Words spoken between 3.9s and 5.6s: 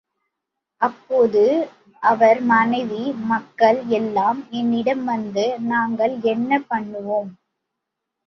எல்லாம் என்னிடம் வந்து,